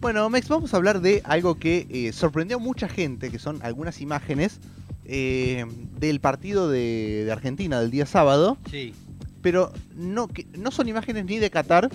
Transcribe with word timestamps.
Bueno, 0.00 0.28
Mex, 0.30 0.48
vamos 0.48 0.72
a 0.72 0.78
hablar 0.78 1.00
de 1.02 1.20
algo 1.24 1.58
que 1.58 1.86
eh, 1.90 2.12
sorprendió 2.12 2.56
a 2.56 2.60
mucha 2.60 2.88
gente, 2.88 3.30
que 3.30 3.38
son 3.38 3.58
algunas 3.62 4.00
imágenes 4.00 4.58
eh, 5.04 5.66
del 5.98 6.20
partido 6.20 6.70
de, 6.70 7.24
de 7.26 7.32
Argentina 7.32 7.80
del 7.80 7.90
día 7.90 8.06
sábado, 8.06 8.56
Sí. 8.70 8.94
pero 9.42 9.72
no, 9.94 10.28
que, 10.28 10.46
no 10.56 10.70
son 10.70 10.88
imágenes 10.88 11.26
ni 11.26 11.38
de 11.38 11.50
Qatar 11.50 11.90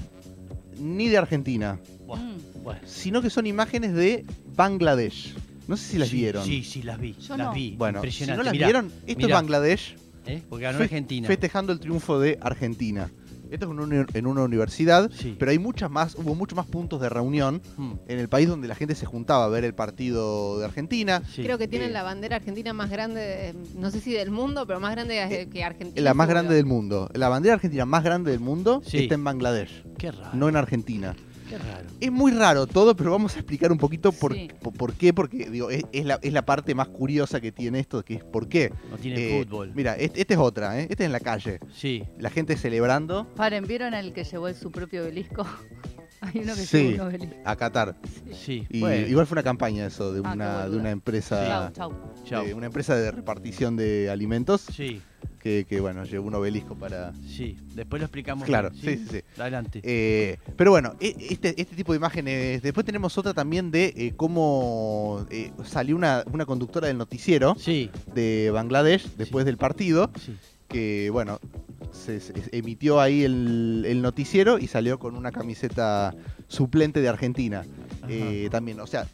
ni 0.79 1.07
de 1.07 1.17
Argentina, 1.17 1.79
Buah, 2.05 2.19
Mm. 2.19 2.63
bueno. 2.63 2.79
sino 2.85 3.21
que 3.23 3.29
son 3.31 3.47
imágenes 3.47 3.93
de 3.93 4.23
Bangladesh. 4.55 5.33
No 5.67 5.75
sé 5.77 5.93
si 5.93 5.97
las 5.97 6.09
Sí, 6.09 6.17
vieron. 6.17 6.45
Sí, 6.45 6.63
sí, 6.63 6.83
las 6.83 6.99
vi. 6.99 7.15
Yo 7.19 7.37
las 7.37 7.47
no. 7.47 7.53
vi. 7.53 7.75
Bueno, 7.75 8.01
si 8.11 8.25
no 8.27 8.43
las 8.43 8.51
Mirá, 8.53 8.67
vieron, 8.67 8.91
esto 9.07 9.17
mirá, 9.17 9.27
es 9.29 9.33
Bangladesh 9.33 9.95
¿eh? 10.27 10.43
Porque 10.47 10.63
ganó 10.63 10.77
Argentina. 10.79 11.27
festejando 11.27 11.73
el 11.73 11.79
triunfo 11.79 12.19
de 12.19 12.37
Argentina. 12.41 13.09
Esto 13.51 13.65
es 13.65 13.71
en 13.71 13.79
una, 13.79 14.05
en 14.13 14.27
una 14.27 14.43
universidad, 14.43 15.09
Sí. 15.13 15.35
pero 15.37 15.51
hay 15.51 15.59
muchas 15.59 15.89
más, 15.91 16.15
hubo 16.15 16.35
muchos 16.35 16.55
más 16.55 16.65
puntos 16.65 16.99
de 17.01 17.09
reunión 17.09 17.61
Mm, 17.77 17.91
en 18.07 18.19
el 18.19 18.27
país 18.29 18.47
donde 18.47 18.67
la 18.67 18.75
gente 18.75 18.95
se 18.95 19.05
juntaba 19.05 19.45
a 19.45 19.47
ver 19.49 19.63
el 19.63 19.73
partido 19.73 20.59
de 20.59 20.65
Argentina. 20.65 21.21
sí. 21.33 21.43
Creo 21.43 21.57
que 21.57 21.67
tienen 21.67 21.89
Eh, 21.89 21.93
la 21.93 22.03
bandera 22.03 22.35
argentina 22.37 22.73
más 22.73 22.89
grande, 22.89 23.21
de- 23.21 23.55
no 23.79 23.91
sé 23.91 23.99
si 24.01 24.11
del 24.13 24.31
mundo, 24.31 24.65
pero 24.65 24.79
más 24.79 24.91
grande 24.91 25.21
Eh, 25.21 25.47
que 25.47 25.63
Argentina. 25.63 26.01
La 26.03 26.13
más 26.13 26.25
seguro. 26.27 26.39
grande 26.41 26.55
del 26.55 26.65
mundo. 26.65 27.09
La 27.13 27.29
bandera 27.29 27.55
argentina 27.55 27.85
más 27.85 28.03
grande 28.03 28.31
del 28.31 28.39
mundo 28.39 28.81
Sí. 28.85 28.97
está 28.99 29.15
en 29.15 29.23
Bangladesh, 29.23 29.83
Qué 29.97 30.11
raro. 30.11 30.31
no 30.33 30.49
en 30.49 30.55
Argentina. 30.55 31.15
Qué 31.49 31.57
raro. 31.57 31.87
Es 31.99 32.11
muy 32.11 32.31
raro 32.31 32.65
todo, 32.67 32.95
pero 32.95 33.11
vamos 33.11 33.35
a 33.35 33.39
explicar 33.39 33.71
un 33.71 33.77
poquito 33.77 34.11
por, 34.11 34.33
Sí. 34.33 34.47
por, 34.61 34.73
por 34.73 34.93
qué, 34.93 35.13
porque 35.13 35.49
digo, 35.49 35.69
es, 35.69 35.83
es 35.91 36.05
la, 36.05 36.19
es 36.21 36.33
la 36.33 36.45
parte 36.45 36.73
más 36.75 36.87
curiosa 36.87 37.39
que 37.39 37.51
tiene 37.51 37.79
esto, 37.79 38.03
que 38.03 38.15
es 38.15 38.23
por 38.23 38.47
qué. 38.47 38.71
No 38.89 38.97
tiene 38.97 39.39
Eh, 39.39 39.43
fútbol. 39.43 39.71
Mira, 39.75 39.95
este 39.95 40.25
es 40.33 40.39
otra, 40.39 40.79
¿eh? 40.79 40.87
este 40.89 41.03
es 41.03 41.07
en 41.07 41.11
la 41.11 41.19
calle. 41.19 41.59
Sí. 41.73 42.03
La 42.17 42.29
gente 42.29 42.57
celebrando 42.57 43.27
Paren, 43.35 43.65
¿vieron 43.65 43.93
el 43.93 44.13
que 44.13 44.23
llevó 44.23 44.51
su 44.53 44.71
propio 44.71 45.03
obelisco? 45.03 45.45
Hay 46.21 46.39
uno 46.41 46.55
que 46.55 46.61
Sí. 46.61 46.77
llevó 46.91 47.03
un 47.03 47.09
obelisco. 47.09 47.35
a 47.45 47.55
Qatar. 47.55 47.95
Sí. 48.33 48.65
Y 48.69 48.79
bueno, 48.79 49.07
igual 49.07 49.27
fue 49.27 49.35
una 49.35 49.43
campaña 49.43 49.85
eso, 49.85 50.11
de 50.13 50.21
Ah, 50.23 50.33
una, 50.33 50.69
de 50.69 50.77
una 50.77 50.89
empresa. 50.91 51.71
Chau, 51.73 51.91
chau. 51.91 52.13
chao. 52.25 52.45
de 52.45 52.53
una 52.53 52.65
empresa 52.67 52.95
de 52.95 53.11
repartición 53.11 53.75
de 53.75 54.09
alimentos 54.09 54.61
Sí, 54.61 55.01
que, 55.45 55.63
que, 55.69 55.79
bueno, 55.79 56.03
llevó 56.05 56.27
un 56.27 56.33
obelisco 56.33 56.73
para. 56.73 57.13
sí. 57.27 57.55
Después 57.75 57.99
lo 57.99 58.05
explicamos. 58.07 58.45
Claro, 58.47 58.71
bien, 58.71 58.97
sí, 58.97 59.05
sí, 59.07 59.17
sí. 59.35 59.39
Adelante. 59.39 59.79
Eh, 59.83 60.37
pero 60.57 60.71
bueno, 60.71 60.95
e- 60.99 61.15
este, 61.29 61.49
este 61.61 61.75
tipo 61.75 61.91
de 61.93 61.97
imágenes. 61.97 62.63
Después 62.63 62.83
tenemos 62.83 63.15
otra 63.19 63.31
también 63.35 63.69
de 63.69 63.93
eh, 63.95 64.13
cómo 64.17 65.23
eh, 65.29 65.51
salió 65.63 65.95
una, 65.97 66.23
una 66.33 66.47
conductora 66.47 66.87
del 66.87 66.97
noticiero 66.97 67.55
Sí, 67.59 67.91
de 68.15 68.49
Bangladesh 68.51 69.05
después 69.17 69.43
Sí. 69.43 69.45
del 69.45 69.57
partido, 69.57 70.09
sí. 70.19 70.35
que 70.67 71.09
bueno, 71.11 71.39
se, 71.91 72.19
se 72.21 72.33
emitió 72.51 72.99
ahí 72.99 73.21
el, 73.23 73.83
el 73.87 74.01
noticiero 74.01 74.57
y 74.57 74.65
salió 74.65 74.97
con 74.97 75.15
una 75.15 75.31
camiseta 75.31 76.15
suplente 76.47 77.01
de 77.01 77.09
Argentina. 77.09 77.63
Eh, 78.09 78.47
también, 78.49 78.79
o 78.79 78.87
sea, 78.87 79.05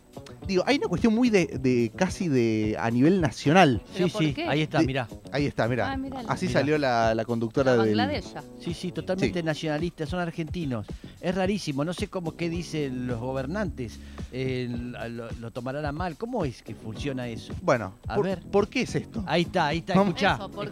digo, 0.47 0.63
hay 0.65 0.77
una 0.77 0.87
cuestión 0.87 1.13
muy 1.13 1.29
de, 1.29 1.45
de 1.59 1.91
casi 1.95 2.27
de 2.27 2.75
a 2.79 2.89
nivel 2.91 3.21
nacional. 3.21 3.81
¿Pero 3.93 4.07
Sí, 4.07 4.13
por 4.13 4.23
sí. 4.23 4.33
qué? 4.33 4.47
Ahí 4.47 4.61
está, 4.61 4.79
De- 4.79 4.85
mirá. 4.85 5.07
Ahí 5.31 5.45
está, 5.45 5.67
mira. 5.67 5.91
Ah. 5.91 6.23
Así 6.27 6.47
Mirá. 6.47 6.59
salió 6.59 6.77
la, 6.77 7.13
la 7.15 7.25
conductora 7.25 7.75
La 7.75 7.83
del. 8.07 8.23
Sí, 8.59 8.73
sí, 8.73 8.91
totalmente 8.91 9.39
Sí. 9.39 9.45
nacionalistas, 9.45 10.09
son 10.09 10.19
argentinos. 10.19 10.85
Es 11.21 11.35
rarísimo, 11.35 11.85
no 11.85 11.93
sé 11.93 12.07
cómo 12.07 12.35
qué 12.35 12.49
dicen 12.49 13.07
los 13.07 13.19
gobernantes. 13.19 13.99
eh, 14.33 14.67
lo, 15.09 15.29
lo 15.31 15.51
tomarán 15.51 15.85
a 15.85 15.91
mal. 15.91 16.15
¿Cómo 16.17 16.45
es 16.45 16.61
que 16.63 16.73
funciona 16.75 17.27
eso? 17.27 17.53
Bueno, 17.61 17.93
A 18.07 18.15
por, 18.15 18.25
ver. 18.25 18.39
¿por 18.41 18.69
qué 18.69 18.81
es 18.83 18.95
esto? 18.95 19.23
Ahí 19.27 19.41
está, 19.43 19.67
ahí 19.67 19.79
está, 19.79 19.93
Vamos. 19.93 20.09
escuchá, 20.15 20.35
Eso, 20.35 20.49
¿por 20.51 20.65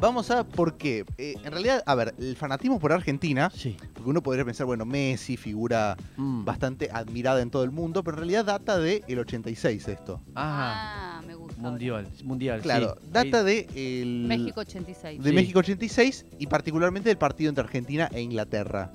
Vamos 0.00 0.30
a 0.30 0.44
por 0.44 0.76
qué. 0.76 1.04
Eh, 1.18 1.34
en 1.44 1.50
realidad, 1.52 1.82
a 1.86 1.94
ver, 1.94 2.14
el 2.18 2.36
fanatismo 2.36 2.78
por 2.78 2.92
Argentina, 2.92 3.50
Sí. 3.54 3.76
porque 3.94 4.10
uno 4.10 4.22
podría 4.22 4.44
pensar, 4.44 4.66
bueno, 4.66 4.84
Messi, 4.84 5.36
figura 5.36 5.96
Mm. 6.16 6.44
bastante 6.44 6.90
admirada 6.92 7.40
en 7.40 7.50
todo 7.50 7.64
el 7.64 7.70
mundo, 7.70 8.02
pero 8.04 8.16
en 8.16 8.20
realidad 8.20 8.44
data 8.44 8.78
del 8.78 9.02
86 9.18 9.88
esto. 9.88 10.20
Ajá. 10.34 11.18
Ah, 11.18 11.22
me 11.26 11.34
gusta. 11.34 11.60
Mundial, 11.62 12.06
mundial. 12.24 12.60
Claro, 12.60 12.96
sí. 13.00 13.08
data 13.12 13.38
Ahí- 13.40 13.66
de 13.74 14.02
el, 14.02 14.26
México 14.26 14.60
86. 14.60 15.22
de 15.22 15.30
Sí. 15.30 15.34
México 15.34 15.58
86 15.60 16.26
y 16.38 16.46
particularmente 16.48 17.08
del 17.08 17.16
partido 17.16 17.48
entre 17.48 17.64
Argentina 17.64 18.08
e 18.12 18.20
Inglaterra. 18.20 18.92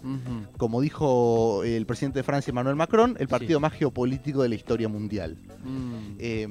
Como 0.58 0.82
dijo 0.82 1.64
el 1.64 1.86
presidente 1.88 2.20
de 2.20 2.24
Francia, 2.24 2.52
Emmanuel 2.52 2.76
Macron, 2.76 3.16
el 3.20 3.28
partido 3.28 3.58
Sí. 3.60 3.62
más 3.62 3.74
geopolítico 3.74 4.44
de 4.44 4.50
la 4.50 4.56
historia 4.56 4.88
mundial. 4.90 5.38
Mm. 5.64 6.16
Eh, 6.20 6.48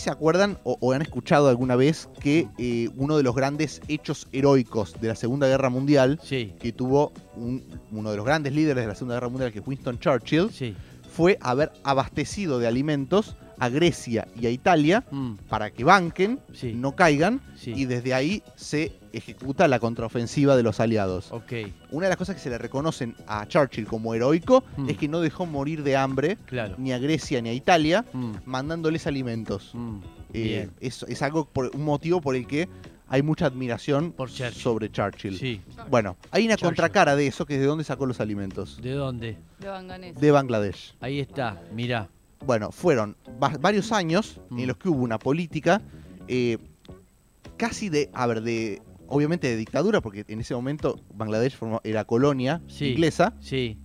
si 0.00 0.04
se 0.04 0.10
acuerdan 0.10 0.58
o, 0.64 0.76
o 0.80 0.92
han 0.92 1.02
escuchado 1.02 1.48
alguna 1.48 1.76
vez 1.76 2.08
que 2.20 2.48
eh, 2.58 2.88
uno 2.96 3.16
de 3.18 3.22
los 3.22 3.34
grandes 3.34 3.80
hechos 3.88 4.26
heroicos 4.32 4.94
de 5.00 5.08
la 5.08 5.14
Segunda 5.14 5.46
Guerra 5.46 5.68
Mundial, 5.68 6.18
Sí, 6.22 6.54
que 6.58 6.72
tuvo 6.72 7.12
un- 7.36 7.62
uno 7.92 8.10
de 8.10 8.16
los 8.16 8.24
grandes 8.24 8.52
líderes 8.54 8.82
de 8.84 8.88
la 8.88 8.94
Segunda 8.94 9.16
Guerra 9.16 9.28
Mundial, 9.28 9.52
que 9.52 9.58
es 9.58 9.66
Winston 9.66 9.98
Churchill, 9.98 10.50
sí. 10.50 10.74
Fue 11.12 11.38
haber 11.40 11.72
abastecido 11.84 12.58
de 12.58 12.66
alimentos 12.66 13.36
a 13.58 13.68
Grecia 13.68 14.26
y 14.40 14.46
a 14.46 14.50
Italia 14.50 15.04
Mm. 15.10 15.34
para 15.50 15.70
que 15.70 15.84
banquen, 15.84 16.40
Sí. 16.54 16.72
no 16.72 16.96
caigan, 16.96 17.42
Sí. 17.56 17.72
y 17.76 17.84
desde 17.84 18.14
ahí 18.14 18.42
se 18.56 18.92
ejecuta 19.12 19.68
la 19.68 19.78
contraofensiva 19.78 20.56
de 20.56 20.62
los 20.62 20.80
aliados. 20.80 21.30
Ok, 21.30 21.52
Una 21.90 22.06
de 22.06 22.10
las 22.10 22.16
cosas 22.16 22.36
que 22.36 22.40
se 22.40 22.48
le 22.48 22.56
reconocen 22.56 23.14
a 23.26 23.46
Churchill 23.46 23.86
como 23.86 24.14
heroico 24.14 24.64
Mm. 24.78 24.88
es 24.88 24.96
que 24.96 25.08
no 25.08 25.20
dejó 25.20 25.44
morir 25.44 25.82
de 25.82 25.96
hambre 25.96 26.38
claro. 26.46 26.76
ni 26.78 26.92
a 26.92 26.98
Grecia 26.98 27.42
ni 27.42 27.50
a 27.50 27.52
Italia, 27.52 28.06
Mm. 28.14 28.32
mandándoles 28.46 29.06
alimentos. 29.06 29.72
Eh, 30.32 30.70
es, 30.80 31.02
es 31.08 31.20
algo 31.22 31.44
por 31.44 31.70
un 31.74 31.82
motivo 31.84 32.20
por 32.22 32.36
el 32.36 32.46
que 32.46 32.68
hay 33.10 33.22
mucha 33.22 33.46
admiración 33.46 34.12
Por 34.12 34.30
Churchill. 34.30 34.54
sobre 34.62 34.90
Churchill. 34.90 35.36
Sí. 35.38 35.60
Bueno, 35.90 36.16
hay 36.30 36.46
una 36.46 36.54
Churchill. 36.54 36.68
contracara 36.68 37.16
de 37.16 37.26
eso 37.26 37.44
que 37.44 37.54
es 37.56 37.60
de 37.60 37.66
dónde 37.66 37.84
sacó 37.84 38.06
los 38.06 38.20
alimentos. 38.20 38.80
¿De 38.80 38.92
dónde? 38.92 39.36
De 39.58 39.68
Banganés. 39.68 40.18
De 40.18 40.30
Bangladesh. 40.30 40.94
Ahí 41.00 41.20
está, 41.20 41.60
mirá. 41.74 42.08
Bueno, 42.46 42.70
fueron 42.72 43.16
va- 43.42 43.58
varios 43.60 43.92
años 43.92 44.40
Mm. 44.48 44.60
en 44.60 44.66
los 44.68 44.76
que 44.78 44.88
hubo 44.88 45.02
una 45.02 45.18
política 45.18 45.82
eh, 46.28 46.56
casi 47.56 47.88
de, 47.88 48.08
a 48.14 48.26
ver, 48.26 48.40
de, 48.42 48.80
obviamente 49.08 49.48
de 49.48 49.56
dictadura, 49.56 50.00
porque 50.00 50.24
en 50.28 50.40
ese 50.40 50.54
momento 50.54 51.00
Bangladesh 51.14 51.58
formó- 51.58 51.80
era 51.84 52.04
colonia 52.04 52.62
Sí. 52.68 52.86
inglesa. 52.92 53.34
Sí. 53.40 53.76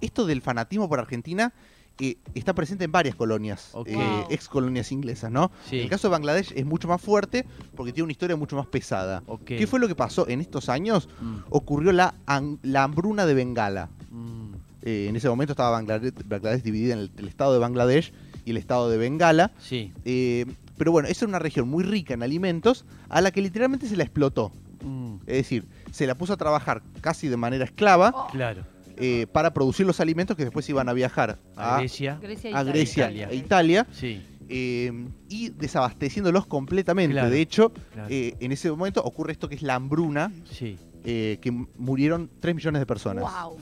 Esto 0.00 0.24
del 0.26 0.40
fanatismo 0.40 0.88
por 0.88 1.00
Argentina 1.00 1.52
eh, 1.98 2.16
está 2.34 2.54
presente 2.54 2.84
en 2.84 2.92
varias 2.92 3.14
colonias, 3.14 3.70
Ok. 3.72 3.88
eh, 3.88 4.24
ex 4.30 4.48
colonias 4.48 4.90
inglesas, 4.92 5.30
¿no? 5.30 5.50
Sí. 5.68 5.76
En 5.78 5.84
el 5.84 5.90
caso 5.90 6.08
de 6.08 6.12
Bangladesh 6.12 6.52
es 6.54 6.64
mucho 6.64 6.88
más 6.88 7.00
fuerte 7.00 7.44
porque 7.76 7.92
tiene 7.92 8.04
una 8.04 8.12
historia 8.12 8.36
mucho 8.36 8.56
más 8.56 8.66
pesada. 8.66 9.22
¿Qué 9.44 9.66
fue 9.66 9.78
lo 9.80 9.88
que 9.88 9.94
pasó 9.94 10.26
en 10.28 10.40
estos 10.40 10.68
años? 10.68 11.08
Mm. 11.20 11.36
Ocurrió 11.50 11.92
la, 11.92 12.14
la 12.62 12.82
hambruna 12.84 13.26
de 13.26 13.34
Bengala. 13.34 13.88
Mm. 14.10 14.52
Eh, 14.84 15.06
en 15.08 15.16
ese 15.16 15.28
momento 15.28 15.52
estaba 15.52 15.70
Bangladesh, 15.70 16.12
Bangladesh 16.26 16.62
dividida 16.62 16.94
en 16.94 17.00
el, 17.00 17.10
el 17.16 17.28
estado 17.28 17.52
de 17.52 17.58
Bangladesh 17.60 18.12
y 18.44 18.50
el 18.50 18.56
estado 18.56 18.90
de 18.90 18.96
Bengala. 18.98 19.52
Sí. 19.60 19.92
Eh, 20.04 20.46
pero 20.76 20.90
bueno, 20.90 21.08
esa 21.08 21.24
era 21.24 21.28
una 21.28 21.38
región 21.38 21.68
muy 21.68 21.84
rica 21.84 22.14
en 22.14 22.22
alimentos 22.24 22.84
a 23.08 23.20
la 23.20 23.30
que 23.30 23.40
literalmente 23.40 23.86
se 23.86 23.96
la 23.96 24.02
explotó. 24.02 24.50
Mm. 24.84 25.16
Es 25.26 25.36
decir, 25.36 25.64
se 25.92 26.06
la 26.08 26.16
puso 26.16 26.32
a 26.32 26.36
trabajar 26.36 26.82
casi 27.00 27.28
de 27.28 27.36
manera 27.36 27.64
esclava 27.64 28.26
Claro. 28.32 28.64
Eh, 29.02 29.26
para 29.30 29.52
producir 29.52 29.84
los 29.86 30.00
alimentos 30.00 30.36
que 30.36 30.44
después 30.44 30.68
iban 30.68 30.88
a 30.88 30.92
viajar 30.92 31.38
A 31.56 31.76
a, 31.76 31.78
Grecia. 31.80 32.12
A 32.14 32.16
Italia. 32.24 32.62
Grecia 32.72 33.04
Italia. 33.10 33.28
e 33.30 33.36
Italia 33.36 33.86
Sí. 33.92 34.22
eh, 34.48 34.92
y 35.28 35.48
desabasteciéndolos 35.50 36.46
completamente. 36.46 37.12
Claro, 37.14 37.30
De 37.30 37.40
hecho, 37.40 37.72
claro. 37.92 38.08
eh, 38.10 38.34
en 38.40 38.52
ese 38.52 38.70
momento 38.70 39.02
ocurre 39.02 39.32
esto 39.32 39.48
que 39.48 39.54
es 39.56 39.62
la 39.62 39.74
hambruna, 39.74 40.32
Sí. 40.50 40.76
eh, 41.04 41.38
que 41.40 41.50
murieron 41.50 42.30
3 42.40 42.54
millones 42.54 42.80
de 42.80 42.86
personas. 42.86 43.24
Wow. 43.24 43.56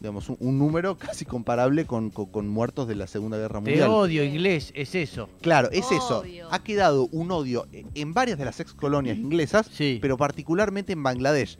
Digamos, 0.00 0.28
un, 0.30 0.36
un 0.40 0.58
número 0.58 0.96
casi 0.98 1.24
comparable 1.24 1.84
con, 1.84 2.10
con- 2.10 2.26
con 2.26 2.48
muertos 2.48 2.88
de 2.88 2.96
la 2.96 3.06
Segunda 3.06 3.36
Guerra 3.38 3.60
Mundial. 3.60 3.88
odio, 3.88 4.24
inglés, 4.24 4.72
es 4.74 4.94
eso. 4.96 5.28
Claro, 5.40 5.68
es 5.70 5.92
eso. 5.92 6.24
Ha 6.50 6.58
quedado 6.64 7.06
un 7.12 7.30
odio 7.30 7.66
en 7.94 8.12
varias 8.12 8.36
de 8.38 8.44
las 8.44 8.58
ex 8.58 8.72
colonias 8.72 9.16
inglesas, 9.16 9.68
Sí. 9.72 9.98
pero 10.02 10.16
particularmente 10.16 10.92
en 10.92 11.02
Bangladesh. 11.04 11.56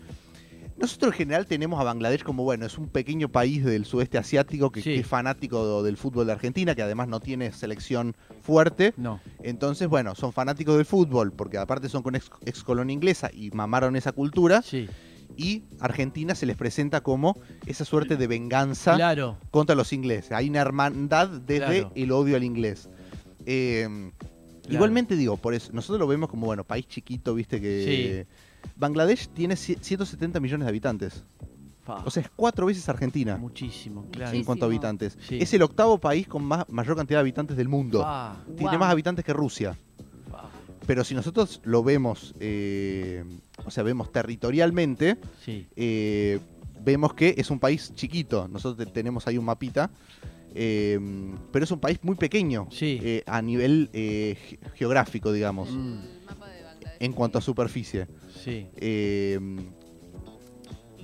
Nosotros 0.76 1.12
en 1.12 1.18
general 1.18 1.46
tenemos 1.46 1.80
a 1.80 1.84
Bangladesh 1.84 2.22
como, 2.22 2.42
bueno, 2.44 2.66
es 2.66 2.76
un 2.78 2.88
pequeño 2.88 3.28
país 3.28 3.64
del 3.64 3.84
sudeste 3.84 4.18
asiático 4.18 4.70
que, 4.72 4.80
Sí. 4.82 4.94
que 4.94 5.00
es 5.00 5.06
fanático 5.06 5.82
del 5.82 5.96
fútbol 5.96 6.26
de 6.26 6.32
Argentina, 6.32 6.74
que 6.74 6.82
además 6.82 7.08
no 7.08 7.20
tiene 7.20 7.52
selección 7.52 8.16
fuerte. 8.42 8.94
No. 8.96 9.20
Entonces, 9.42 9.88
bueno, 9.88 10.14
son 10.14 10.32
fanáticos 10.32 10.76
del 10.76 10.86
fútbol, 10.86 11.32
porque 11.32 11.58
aparte 11.58 11.88
son 11.88 12.02
con 12.02 12.14
ex, 12.16 12.30
ex 12.46 12.64
colonia 12.64 12.94
inglesa 12.94 13.30
y 13.32 13.50
mamaron 13.50 13.94
esa 13.96 14.12
cultura. 14.12 14.62
Sí. 14.62 14.88
Y 15.36 15.62
Argentina 15.80 16.34
se 16.34 16.44
les 16.46 16.56
presenta 16.56 17.00
como 17.02 17.38
esa 17.66 17.84
suerte 17.84 18.16
de 18.16 18.26
venganza 18.26 18.96
Claro. 18.96 19.38
contra 19.50 19.75
los 19.75 19.92
ingleses. 19.92 20.32
Hay 20.32 20.50
una 20.50 20.60
hermandad 20.60 21.28
desde 21.28 21.64
Claro. 21.80 21.92
el 21.94 22.12
odio 22.12 22.36
al 22.36 22.44
inglés. 22.44 22.88
Eh, 23.46 24.10
Claro. 24.62 24.75
Igualmente 24.75 25.17
digo, 25.17 25.37
por 25.37 25.55
eso, 25.55 25.73
nosotros 25.73 25.99
lo 26.00 26.06
vemos 26.06 26.29
como, 26.31 26.47
bueno, 26.47 26.64
país 26.64 26.87
chiquito, 26.87 27.35
viste 27.35 27.61
que... 27.61 28.26
Bangladesh 28.76 29.29
tiene 29.29 29.55
ci- 29.56 29.76
170 29.81 30.38
millones 30.41 30.64
de 30.67 30.69
habitantes. 30.70 31.25
O 32.05 32.11
sea, 32.12 32.23
es 32.23 32.31
cuatro 32.37 32.67
veces 32.67 32.88
Argentina 32.88 33.37
Muchísimo, 33.37 34.06
claro. 34.12 34.37
en 34.37 34.44
cuanto 34.44 34.64
a 34.64 34.69
habitantes. 34.69 35.19
Sí. 35.29 35.38
Es 35.41 35.53
el 35.53 35.62
octavo 35.62 35.99
país 35.99 36.29
con 36.29 36.44
más, 36.44 36.64
mayor 36.69 36.97
cantidad 36.97 37.19
de 37.19 37.23
habitantes 37.23 37.56
del 37.56 37.69
mundo. 37.69 38.06
Tiene 38.56 38.70
Wow. 38.70 38.79
más 38.79 38.91
habitantes 38.93 39.25
que 39.25 39.32
Rusia. 39.32 39.76
Pero 40.87 41.03
si 41.05 41.14
nosotros 41.14 41.61
lo 41.64 41.82
vemos, 41.82 42.35
eh, 42.41 43.25
o 43.64 43.70
sea, 43.70 43.82
vemos 43.82 44.11
territorialmente, 44.12 45.17
Sí. 45.44 45.67
eh, 45.76 46.38
vemos 46.85 47.14
que 47.14 47.35
es 47.37 47.50
un 47.50 47.59
país 47.61 47.93
chiquito. 47.94 48.47
Nosotros 48.49 48.87
te- 48.87 48.93
tenemos 48.93 49.26
ahí 49.26 49.37
un 49.38 49.44
mapita. 49.44 49.91
Eh, 50.54 50.99
pero 51.50 51.64
es 51.64 51.70
un 51.70 51.81
país 51.81 51.99
muy 52.02 52.16
pequeño 52.16 52.66
Sí. 52.70 52.99
eh, 53.02 53.22
a 53.26 53.40
nivel 53.43 53.88
eh, 53.93 54.37
ge- 54.49 54.58
geográfico, 54.75 55.32
digamos, 55.32 55.70
Mm, 55.70 55.75
El 55.75 56.25
mapa 56.26 56.49
de 56.49 56.62
Bangladesh. 56.62 56.96
en 57.00 57.12
cuanto 57.12 57.38
a 57.38 57.40
superficie. 57.40 58.06
sí. 58.43 58.66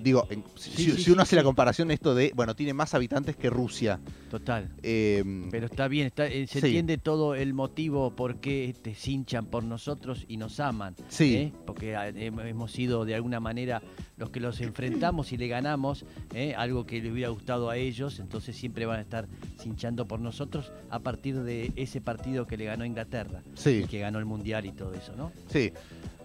Digo, 0.03 0.27
en- 0.31 0.45
si, 0.57 0.71
Sí, 0.71 0.83
si- 0.85 0.91
sí, 0.93 1.03
si 1.05 1.11
uno 1.11 1.23
hace 1.23 1.35
la 1.37 1.43
comparación, 1.43 1.91
esto 1.91 2.15
de, 2.15 2.33
bueno, 2.35 2.55
tiene 2.55 2.73
más 2.75 2.95
habitantes 2.95 3.37
que 3.37 3.51
Rusia. 3.51 4.01
Total. 4.31 4.69
eh, 4.83 5.25
Pero 5.51 5.67
está 5.67 5.89
bien, 5.89 6.07
está, 6.07 6.27
eh, 6.27 6.47
se 6.47 6.59
entiende 6.59 6.99
todo 6.99 7.35
el 7.35 7.55
motivo 7.55 8.11
por 8.15 8.37
qué 8.37 8.75
te 8.81 8.95
se 8.95 9.11
hinchan 9.13 9.47
por 9.47 9.65
nosotros 9.65 10.25
y 10.29 10.37
nos 10.37 10.61
aman. 10.61 10.95
sí, 11.09 11.35
¿eh? 11.37 11.53
Porque 11.67 11.97
ah, 11.97 12.11
hem- 12.11 12.47
hemos 12.47 12.71
sido 12.73 13.05
de 13.05 13.15
alguna 13.15 13.41
manera 13.41 13.83
los 14.19 14.31
que 14.31 14.41
los 14.41 14.61
enfrentamos 14.61 15.33
y 15.33 15.37
le 15.39 15.49
ganamos, 15.49 16.05
¿eh? 16.35 16.55
algo 16.57 16.85
que 16.87 17.01
le 17.01 17.11
hubiera 17.11 17.31
gustado 17.31 17.71
a 17.71 17.77
ellos, 17.77 18.19
entonces 18.19 18.55
siempre 18.57 18.85
van 18.87 18.99
a 18.99 19.03
estar 19.03 19.29
hinchando 19.65 20.07
por 20.07 20.21
nosotros 20.21 20.73
a 20.91 20.99
partir 21.01 21.41
de 21.43 21.73
ese 21.77 22.01
partido 22.01 22.47
que 22.47 22.57
le 22.57 22.65
ganó 22.67 22.85
Inglaterra 22.85 23.43
sí, 23.55 23.83
y 23.85 23.87
que 23.89 23.99
ganó 24.01 24.19
el 24.19 24.25
Mundial 24.27 24.67
y 24.67 24.73
todo 24.73 24.93
eso, 24.95 25.15
¿no? 25.17 25.33
sí. 25.49 25.73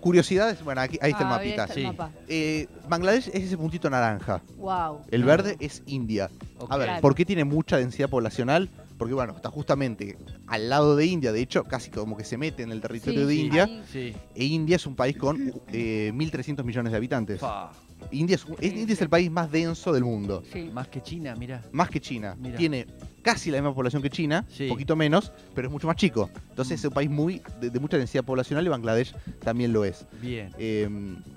Curiosidades, 0.04 0.62
bueno, 0.64 0.82
aquí, 0.82 1.00
ahí 1.02 1.12
está 1.12 1.24
Ah, 1.24 1.28
el 1.38 1.40
ahí 1.42 1.48
mapita. 1.48 1.62
está 1.64 1.74
el 1.76 1.80
sí. 1.80 1.86
mapa. 1.88 2.12
Eh, 2.28 2.68
Bangladesh 2.90 3.30
es 3.30 3.44
ese 3.44 3.58
puntito 3.58 3.90
naranja. 3.90 4.42
Wow. 4.58 5.00
El 5.10 5.24
verde 5.24 5.56
es 5.60 5.82
India. 5.86 6.30
A 6.70 6.78
ver, 6.78 6.88
Claro. 6.88 7.02
¿por 7.02 7.16
qué 7.16 7.24
tiene 7.26 7.46
mucha 7.46 7.78
densidad 7.78 8.10
poblacional? 8.10 8.70
Porque, 8.98 9.14
bueno, 9.14 9.34
está 9.36 9.50
justamente 9.50 10.18
al 10.48 10.70
lado 10.70 10.96
de 10.98 11.06
India, 11.06 11.32
de 11.32 11.42
hecho, 11.42 11.64
casi 11.64 11.90
como 11.90 12.16
que 12.18 12.24
se 12.26 12.38
mete 12.38 12.64
en 12.64 12.72
el 12.72 12.82
territorio 12.82 13.22
Sí, 13.22 13.26
de 13.28 13.34
sí, 13.34 13.42
India. 13.42 13.64
ahí. 13.64 13.84
Sí. 13.92 14.14
E 14.36 14.44
India 14.46 14.76
es 14.76 14.86
un 14.86 14.96
país 14.96 15.16
con 15.18 15.52
eh, 15.72 16.12
1.300 16.14 16.64
millones 16.66 16.92
de 16.92 16.98
habitantes. 16.98 17.40
Fa, 17.40 17.72
India 18.12 18.36
es, 18.36 18.46
un- 18.46 18.56
es- 18.60 18.74
India 18.74 18.94
es 18.94 19.02
el 19.02 19.10
país 19.10 19.32
más 19.32 19.50
denso 19.52 19.94
del 19.94 20.04
mundo. 20.04 20.44
Sí. 20.52 20.70
más 20.74 20.90
que 20.90 21.02
China, 21.02 21.34
mira. 21.38 21.62
Más 21.72 21.90
que 21.90 22.00
China. 22.02 22.36
Mira. 22.38 22.58
Tiene 22.58 22.86
casi 23.24 23.50
la 23.50 23.58
misma 23.58 23.74
población 23.74 24.02
que 24.04 24.10
China, 24.12 24.46
Sí. 24.50 24.64
un 24.66 24.70
poquito 24.70 24.96
menos, 24.96 25.32
pero 25.56 25.68
es 25.68 25.72
mucho 25.72 25.88
más 25.88 25.96
chico. 25.96 26.30
Entonces 26.50 26.80
es 26.80 26.86
un 26.86 26.94
país 26.94 27.10
muy 27.10 27.42
de, 27.60 27.70
de 27.72 27.80
mucha 27.80 27.98
densidad 27.98 28.24
poblacional 28.24 28.66
y 28.66 28.70
Bangladesh 28.70 29.16
también 29.44 29.74
lo 29.74 29.84
es. 29.86 30.06
Bien. 30.22 30.52
Eh, 30.60 30.88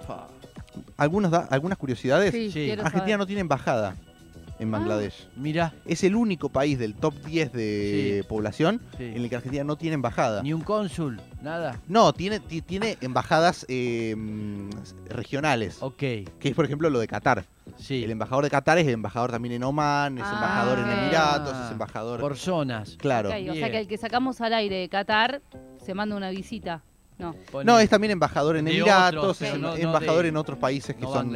Fa. 0.07 0.27
algunos 0.99 1.31
da- 1.31 1.47
algunas 1.51 1.79
curiosidades. 1.79 2.33
Sí, 2.33 2.49
Sí. 2.51 2.65
quiero 2.67 2.83
Argentina 2.83 3.05
saber. 3.15 3.19
no 3.19 3.27
tiene 3.27 3.41
embajada 3.41 3.97
en 4.59 4.69
Ah. 4.75 4.79
Bangladesh. 4.79 5.29
Mira, 5.37 5.75
Es 5.87 6.03
el 6.03 6.17
único 6.17 6.49
país 6.49 6.79
del 6.79 6.95
top 6.95 7.15
10 7.25 7.53
de 7.53 8.21
Sí. 8.23 8.29
población 8.29 8.81
Sí. 8.99 9.05
en 9.05 9.17
el 9.23 9.29
que 9.29 9.37
Argentina 9.37 9.65
no 9.65 9.77
tiene 9.77 9.95
embajada. 9.95 10.43
ni 10.43 10.53
un 10.53 10.63
cónsul, 10.63 11.21
nada. 11.43 11.79
No, 11.89 12.13
tiene, 12.13 12.41
ti- 12.41 12.63
tiene 12.63 12.97
embajadas 13.01 13.65
eh, 13.69 14.15
regionales, 15.09 15.79
Ok, 15.83 15.97
que 15.99 16.25
es 16.43 16.55
por 16.55 16.65
ejemplo 16.65 16.91
lo 16.91 16.99
de 16.99 17.07
Qatar. 17.07 17.45
Sí. 17.87 18.05
El 18.05 18.11
embajador 18.11 18.45
de 18.45 18.51
Qatar 18.51 18.79
es 18.79 18.87
embajador 18.89 19.31
también 19.31 19.55
en 19.55 19.63
Oman, 19.65 20.19
es 20.19 20.25
Ah, 20.27 20.33
embajador 20.35 20.79
en 20.79 20.85
ok. 20.85 20.91
Emiratos, 20.99 21.57
es 21.65 21.71
embajador... 21.73 22.21
Por 22.21 22.37
zonas. 22.37 22.97
Claro. 22.99 23.29
O 23.31 23.33
sea 23.33 23.71
que 23.71 23.79
el 23.79 23.87
que 23.87 23.97
sacamos 23.99 24.41
al 24.41 24.55
aire 24.55 24.77
de 24.77 24.89
Qatar 24.89 25.43
se 25.79 25.95
manda 25.95 26.17
una 26.17 26.31
visita. 26.31 26.83
No. 27.19 27.79
Es 27.81 27.89
también 27.89 28.11
embajador 28.11 28.57
en 28.57 28.69
Emiratos, 28.69 29.41
es 29.43 29.55
no- 29.59 29.69
no 29.71 29.77
embajador 29.77 30.23
de- 30.25 30.29
en 30.29 30.37
otros 30.37 30.59
países 30.59 30.95
que 30.95 31.03
no 31.03 31.13
son 31.13 31.33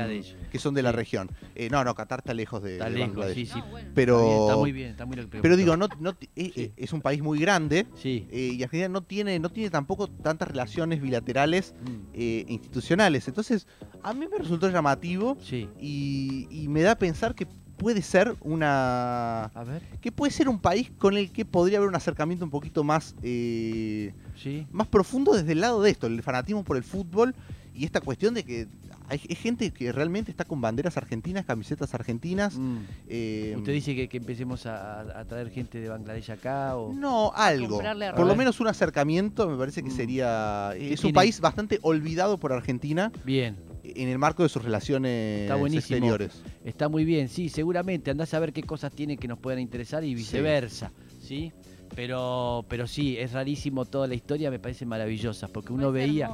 que 0.51 0.59
son 0.59 0.75
de 0.75 0.83
la 0.83 0.91
Sí. 0.91 0.97
región. 0.97 1.31
Eh, 1.55 1.69
no, 1.71 1.83
no, 1.85 1.95
Qatar 1.95 2.19
está 2.21 2.35
lejos 2.35 2.63
de, 2.63 2.75
Está 2.75 2.85
de 2.87 2.91
lejos, 2.91 3.09
Bangladesh. 3.09 3.35
sí, 3.37 3.47
sí. 3.47 3.53
Ah, 3.57 3.67
bueno. 3.71 3.89
Pero, 3.95 4.17
Está, 4.19 4.27
bien, 4.31 4.41
está 4.43 4.57
muy 4.57 4.73
bien, 4.73 4.91
está 4.91 5.07
muy 5.07 5.17
lo 5.17 5.31
que 5.31 5.41
pero 5.41 5.57
digo, 5.57 5.77
no, 5.77 5.87
eh, 5.87 5.93
Sí. 6.37 6.53
eh, 6.57 6.73
es 6.77 6.93
un 6.93 7.01
país 7.01 7.23
muy 7.23 7.39
grande 7.39 7.87
Sí. 7.95 8.27
eh, 8.31 8.51
y 8.55 8.63
Argentina 8.63 8.89
no 8.89 9.03
tiene, 9.03 9.39
no 9.39 9.49
tiene 9.51 9.71
tampoco 9.71 10.09
tantas 10.09 10.49
relaciones 10.49 11.01
bilaterales 11.01 11.75
mm, 11.81 11.95
eh, 12.15 12.45
institucionales. 12.49 13.27
Entonces, 13.29 13.67
a 14.03 14.13
mí 14.13 14.27
me 14.29 14.39
resultó 14.39 14.69
llamativo 14.69 15.37
Sí. 15.41 15.69
y, 15.81 16.47
y 16.51 16.69
me 16.69 16.83
da 16.83 16.93
a 16.93 16.99
pensar 16.99 17.35
que 17.35 17.47
puede 17.81 18.03
ser 18.03 18.37
una. 18.43 19.45
A 19.47 19.65
ver, 19.65 19.83
que 20.03 20.13
puede 20.13 20.31
ser 20.31 20.49
un 20.49 20.59
país 20.59 20.91
con 20.99 21.17
el 21.17 21.33
que 21.33 21.45
podría 21.47 21.79
haber 21.79 21.89
un 21.89 21.97
acercamiento 21.97 22.45
un 22.45 22.51
poquito 22.51 22.85
más. 22.85 23.15
eh, 23.23 24.13
sí. 24.37 24.67
más 24.71 24.87
profundo 24.87 25.33
desde 25.33 25.53
el 25.53 25.61
lado 25.61 25.83
de 25.83 25.91
esto, 25.91 26.07
el 26.07 26.23
fanatismo 26.23 26.63
por 26.63 26.77
el 26.77 26.85
fútbol 26.85 27.35
y 27.75 27.85
esta 27.87 28.01
cuestión 28.01 28.35
de 28.35 28.45
que 28.45 28.69
hay, 29.09 29.21
hay 29.29 29.35
gente 29.35 29.71
que 29.73 29.91
realmente 29.93 30.31
está 30.31 30.45
con 30.45 30.61
banderas 30.61 30.97
argentinas, 30.97 31.45
camisetas 31.45 31.95
argentinas. 31.95 32.57
Mm. 32.57 32.77
eh, 33.09 33.55
¿Usted 33.57 33.73
dice 33.73 33.95
que, 33.97 34.09
que 34.09 34.19
empecemos 34.19 34.67
a, 34.67 35.01
a 35.19 35.25
traer 35.25 35.51
gente 35.51 35.81
de 35.81 35.89
Bangladesh 35.89 36.31
acá? 36.31 36.77
O... 36.77 36.93
No, 36.93 37.33
algo. 37.35 37.81
Por 38.15 38.27
lo 38.27 38.37
menos 38.37 38.61
un 38.61 38.69
acercamiento 38.69 39.49
me 39.49 39.57
parece 39.57 39.83
que 39.83 39.89
Mm. 39.91 39.97
sería... 39.97 40.71
¿Qué 40.75 40.93
Es 40.93 41.01
un 41.01 41.05
tiene? 41.09 41.15
país 41.15 41.41
bastante 41.41 41.79
olvidado 41.83 42.39
por 42.39 42.53
Argentina 42.53 43.11
Bien, 43.25 43.57
en 43.97 44.09
el 44.09 44.19
marco 44.19 44.43
de 44.43 44.49
sus 44.49 44.63
relaciones 44.63 45.43
Está 45.43 45.55
buenísimo. 45.57 45.97
exteriores. 45.97 46.43
está 46.65 46.89
muy 46.89 47.05
bien, 47.05 47.29
sí, 47.29 47.49
seguramente. 47.49 48.11
Andás 48.11 48.33
a 48.35 48.39
ver 48.41 48.53
qué 48.53 48.63
cosas 48.63 48.93
tiene 48.93 49.17
que 49.17 49.29
nos 49.29 49.39
puedan 49.39 49.61
interesar 49.61 50.05
y 50.05 50.15
viceversa, 50.15 50.93
¿sí? 51.21 51.53
Pero, 51.97 52.65
pero 52.69 52.87
sí, 52.87 53.17
es 53.19 53.33
rarísimo 53.33 53.85
toda 53.85 54.07
la 54.07 54.15
historia, 54.15 54.49
me 54.49 54.61
parece 54.61 54.87
maravillosa, 54.87 55.49
porque 55.49 55.73
uno 55.73 55.91
veía... 55.91 56.31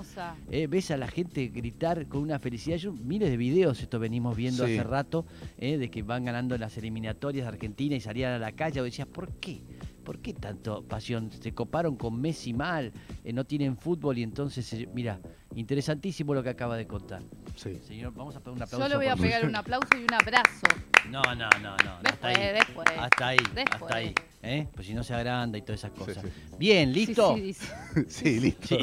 Eh, 0.50 0.66
ves 0.66 0.90
a 0.90 0.98
la 0.98 1.08
gente 1.08 1.48
gritar 1.48 2.06
con 2.08 2.20
una 2.20 2.38
felicidad. 2.38 2.76
Yo 2.76 2.92
miles 2.92 3.30
de 3.30 3.38
videos 3.38 3.80
esto 3.80 3.98
venimos 3.98 4.36
viendo 4.36 4.66
Sí. 4.66 4.74
hace 4.74 4.84
rato, 4.84 5.24
eh, 5.56 5.78
de 5.78 5.90
que 5.90 6.02
van 6.02 6.26
ganando 6.26 6.58
las 6.58 6.76
eliminatorias 6.76 7.44
de 7.46 7.48
Argentina 7.48 7.96
y 7.96 8.00
salían 8.00 8.34
a 8.34 8.38
la 8.38 8.52
calle. 8.52 8.82
O 8.82 8.84
decías, 8.84 9.08
¿por 9.08 9.32
qué? 9.40 9.62
¿Por 10.04 10.18
qué 10.18 10.34
tanto 10.34 10.82
pasión? 10.84 11.30
Se 11.32 11.52
coparon 11.52 11.96
con 11.96 12.20
Messi 12.20 12.52
mal, 12.52 12.92
eh, 13.24 13.32
no 13.32 13.44
tienen 13.44 13.78
fútbol 13.78 14.18
y 14.18 14.22
entonces, 14.24 14.70
eh, 14.74 14.86
mira, 14.94 15.18
interesantísimo 15.54 16.34
lo 16.34 16.42
que 16.42 16.50
acaba 16.50 16.76
de 16.76 16.86
contar. 16.86 17.22
Sí. 17.56 17.80
Señor, 17.86 18.12
vamos 18.14 18.36
a 18.36 18.40
pegar 18.40 18.52
un 18.54 18.62
aplauso. 18.62 18.84
Yo 18.86 18.88
le 18.88 18.96
voy 18.96 19.06
a 19.06 19.16
pegar 19.16 19.44
un 19.46 19.56
aplauso 19.56 19.88
y 19.98 20.04
un 20.04 20.12
abrazo. 20.14 20.66
No, 21.10 21.22
no, 21.22 21.48
no, 21.62 21.76
no. 21.76 21.98
hasta 22.04 22.28
Después, 22.28 22.36
ahí. 22.36 22.52
después. 22.52 22.88
Hasta 22.98 23.26
ahí, 23.28 23.36
Después. 23.54 23.66
hasta 23.70 23.96
ahí. 23.96 24.14
¿eh? 24.42 24.66
Pues 24.74 24.86
si 24.86 24.94
no 24.94 25.02
se 25.02 25.14
agranda 25.14 25.56
y 25.56 25.62
todas 25.62 25.80
esas 25.80 25.92
cosas. 25.92 26.18
sí. 26.22 26.28
Bien, 26.58 26.92
¿listo? 26.92 27.36
sí, 28.08 28.40
listo. 28.40 28.76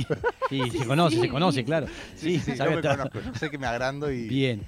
Sí, 0.49 0.61
sí, 0.71 0.77
se 0.79 0.85
conoce, 0.85 1.19
se 1.19 1.29
conoce, 1.29 1.63
claro. 1.63 1.87
Sí, 2.15 2.39
Sí, 2.39 2.55
sabe 2.55 2.71
yo 2.75 2.81
me 2.81 2.87
hasta- 2.89 3.09
conozco, 3.09 3.21
yo 3.31 3.35
sé 3.39 3.49
que 3.51 3.57
me 3.57 3.67
agrando 3.67 4.11
y... 4.11 4.27
Bien. 4.27 4.63